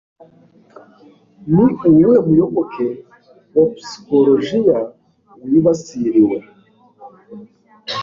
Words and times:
Ni 1.53 1.63
uwuhe 1.87 2.17
muyoboke 2.27 2.87
wa 3.55 3.63
psychologiya 3.75 4.77
wibasiriwe? 5.49 6.37